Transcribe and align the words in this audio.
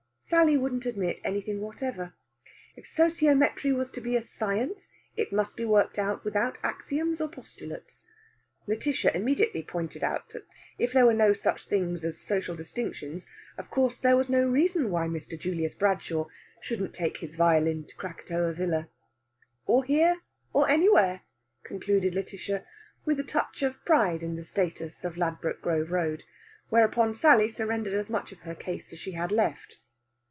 Sally 0.33 0.55
wouldn't 0.55 0.85
admit 0.85 1.19
anything 1.25 1.59
whatever. 1.59 2.13
If 2.77 2.85
sociometry 2.85 3.75
was 3.75 3.91
to 3.91 3.99
be 3.99 4.15
a 4.15 4.23
science, 4.23 4.89
it 5.17 5.33
must 5.33 5.57
be 5.57 5.65
worked 5.65 5.99
out 5.99 6.23
without 6.23 6.57
axioms 6.63 7.19
or 7.19 7.27
postulates. 7.27 8.07
Lætitia 8.65 9.13
immediately 9.13 9.61
pointed 9.61 10.05
out 10.05 10.29
that 10.29 10.45
if 10.79 10.93
there 10.93 11.05
were 11.05 11.13
no 11.13 11.33
such 11.33 11.65
things 11.67 12.05
as 12.05 12.17
social 12.17 12.55
distinctions 12.55 13.27
of 13.57 13.69
course 13.69 13.97
there 13.97 14.15
was 14.15 14.29
no 14.29 14.47
reason 14.47 14.89
why 14.89 15.05
Mr. 15.05 15.37
Julius 15.37 15.75
Bradshaw 15.75 16.27
shouldn't 16.61 16.93
take 16.93 17.17
his 17.17 17.35
violin 17.35 17.83
to 17.87 17.95
Krakatoa 17.97 18.53
Villa. 18.53 18.87
"Or 19.65 19.83
here, 19.83 20.21
or 20.53 20.69
anywhere," 20.69 21.23
concluded 21.65 22.13
Lætitia, 22.13 22.63
with 23.03 23.19
a 23.19 23.23
touch 23.23 23.63
of 23.63 23.83
pride 23.83 24.23
in 24.23 24.37
the 24.37 24.45
status 24.45 25.03
of 25.03 25.17
Ladbroke 25.17 25.61
Grove 25.61 25.91
Road. 25.91 26.23
Whereupon 26.69 27.15
Sally 27.15 27.49
surrendered 27.49 27.93
as 27.95 28.09
much 28.09 28.31
of 28.31 28.39
her 28.47 28.55
case 28.55 28.93
as 28.93 28.99
she 28.99 29.11
had 29.11 29.33
left. 29.33 29.79